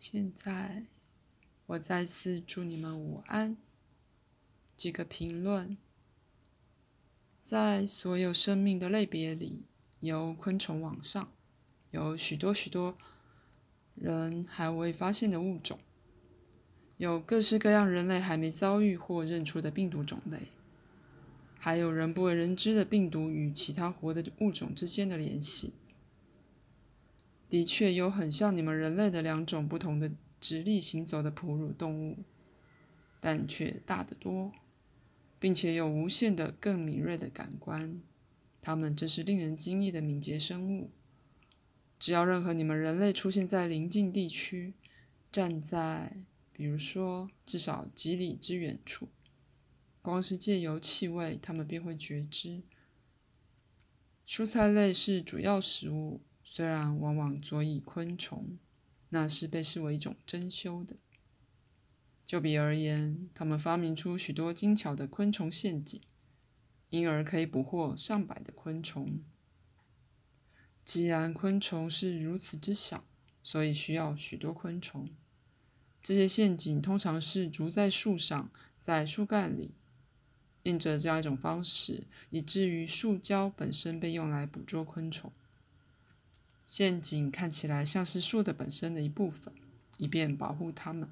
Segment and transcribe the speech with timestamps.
[0.00, 0.84] 现在，
[1.66, 3.56] 我再次祝你们午安。
[4.76, 5.76] 几个评论：
[7.42, 9.64] 在所有生命的类别里，
[9.98, 11.32] 由昆虫往上，
[11.90, 12.96] 有许多许多
[13.96, 15.80] 人还未发现的物种，
[16.98, 20.52] 有各式各样人类还没遭遇或认出的病毒种类，
[21.58, 25.74] 还有人不为人知的病毒与其他活的物种之间的联系。
[27.48, 32.24] 的确有很像你们人类的两种不同的直立行走的哺乳动物，
[33.20, 34.52] 但却大得多，
[35.38, 38.02] 并且有无限的更敏锐的感官。
[38.60, 40.90] 它们真是令人惊异的敏捷生物。
[41.98, 44.74] 只要任何你们人类出现在邻近地区，
[45.32, 49.08] 站在比如说至少几里之远处，
[50.02, 52.62] 光是借由气味，它们便会觉知。
[54.26, 56.20] 蔬菜类是主要食物。
[56.50, 58.58] 虽然往往佐以昆虫，
[59.10, 60.96] 那是被视为一种珍馐的。
[62.24, 66.00] 就比而言，他们发明出许多精巧的昆虫陷阱，
[66.88, 69.20] 因而可以捕获上百的昆虫。
[70.86, 73.04] 既然昆虫是如此之小，
[73.42, 75.10] 所以需要许多昆虫。
[76.02, 79.72] 这些陷阱通常是筑在树上，在树干里，
[80.62, 85.30] 印着这样一种方式，以至于树胶本身被用来捕捉昆虫。
[86.68, 89.54] 陷阱看起来像是树的本身的一部分，
[89.96, 91.08] 以便保护它们。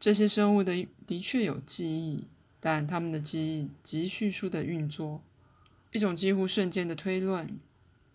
[0.00, 2.26] 这些生物的的确有记忆，
[2.58, 5.22] 但它们的记忆极迅速的运作，
[5.92, 7.56] 一种几乎瞬间的推论。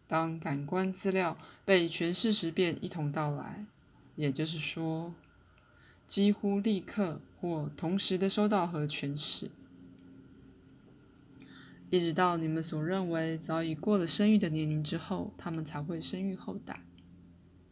[0.06, 3.66] 当感官资料被诠释时，便一同到来，
[4.18, 5.14] 也就是说，
[6.06, 9.50] 几乎立刻或同时的收到和诠释。
[11.90, 16.86] 一直到你们所认为早已过了生育的年龄之后，他们才会生育后代。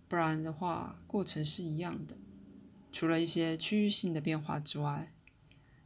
[0.07, 2.17] 不然的话，过程是一样的。
[2.93, 5.13] 除了一些区域性的变化之外，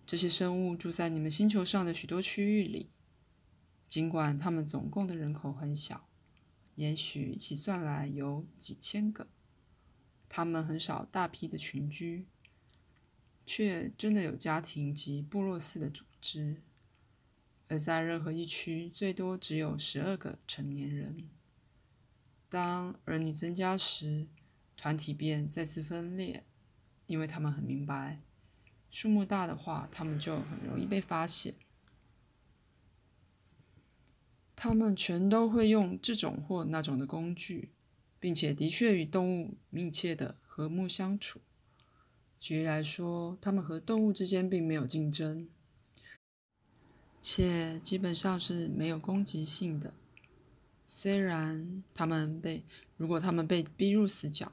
[0.06, 2.92] 这些生物住在你们星球上的许多区域里。
[3.88, 6.08] 尽管它们总共的人口很小，
[6.76, 9.28] 也许其算来有几千个，
[10.28, 12.28] 它们很少大批的群居，
[13.44, 16.62] 却真的有家庭及部落似的组织。
[17.70, 21.30] 而在任何一区，最多只有十二个成年人。
[22.50, 24.28] 当儿女增加时，
[24.76, 26.46] 团体便再次分裂，
[27.06, 28.22] 因为他们很明白，
[28.90, 31.54] 数目大的话，他们就很容易被发现。
[34.56, 37.70] 他们全都会用这种或那种的工具，
[38.20, 41.40] 并且的确与动物密切的和睦相处。
[42.40, 45.48] 举例来说，他们和动物之间并没有竞争。
[47.22, 49.94] 且基本上是没有攻击性的。
[50.86, 52.64] 虽然他们被，
[52.98, 54.52] 如果他们被逼入死角，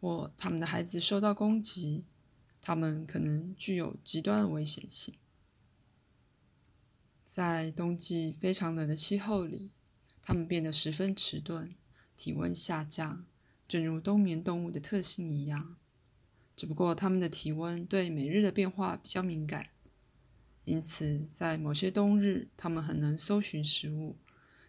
[0.00, 2.04] 或他们的孩子受到攻击，
[2.60, 5.14] 他们可能具有极端的危险性。
[7.24, 9.70] 在冬季非常冷的气候里，
[10.22, 11.74] 他们变得十分迟钝，
[12.16, 13.24] 体温下降，
[13.66, 15.76] 正如冬眠动物的特性一样。
[16.54, 19.70] 只不过他们的体温对每日的变化比较敏感。
[20.66, 24.16] 因此，在某些冬日，它们很能搜寻食物；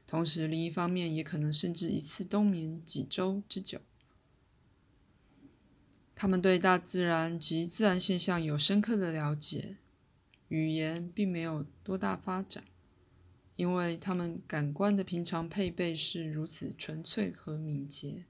[0.06, 3.82] 同时，另一方面，也可能甚至一次冬眠几周之久。
[6.14, 9.78] 它们对大自然及自然现象有深刻的了解，
[10.50, 12.64] 语言并没有多大发展，
[13.56, 18.26] 因为它们感官的平常配备是如此纯粹和敏捷，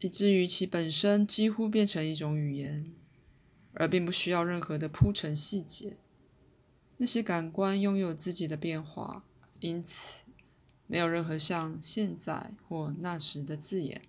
[0.00, 2.94] 以至于其本身几乎变成一种语言。
[3.78, 5.98] 而并不需要任何的铺陈细节。
[6.96, 9.24] 那些感官拥有自己的变化，
[9.60, 10.24] 因此
[10.88, 14.02] 没有任何像现在或那时的字眼。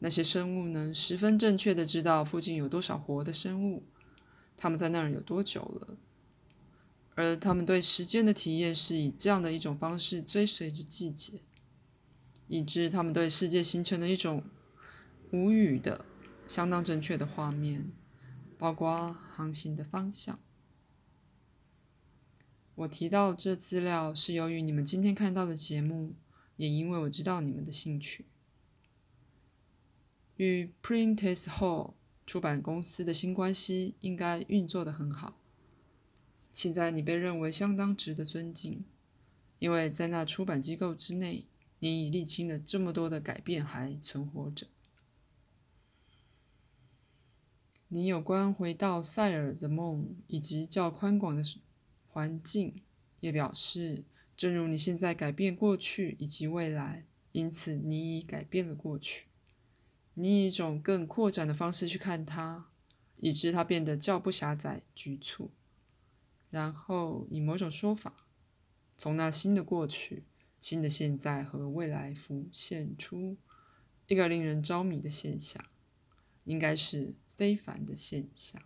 [0.00, 3.84] 那些生物能十分正确的知道附近有多少活的生物，
[4.56, 5.96] 他们在那儿有多久了，
[7.14, 11.40] 而他们对时间的体验是以这样的一种方式追随着季节，
[12.48, 14.42] 以致他们对世界形成了一种
[15.30, 16.04] 无语的、
[16.46, 17.92] 相当正确的画面。
[18.62, 20.38] 包括航行的方向。
[22.76, 26.14] 我提到这资料是由于你们今天看到的节目，
[26.56, 28.26] 也因为我知道你们的兴趣。
[30.36, 31.94] 与 Printess Hall
[32.24, 35.40] 出版公司的新关系应该运作的很好。
[36.52, 38.84] 现在你被认为相当值得尊敬，
[39.58, 41.46] 因为在那出版机构之内，
[41.80, 44.68] 你已历经了这么多的改变还存活着。
[47.94, 51.42] 你有关回到塞尔的梦以及较宽广的
[52.08, 52.80] 环境，
[53.20, 59.26] 也表示，正如你现在改变过去以及未来，因此你已改变了过去。
[60.14, 62.70] 你以一种更扩展的方式去看它，
[63.18, 65.50] 以致它变得较不狭窄、局促。
[66.48, 68.26] 然后以某种说法，
[68.96, 70.24] 从那新的过去、
[70.62, 73.36] 新的现在和未来浮现出
[74.06, 75.62] 一个令人着迷的现象，
[76.44, 78.62] 应该是非凡的现象。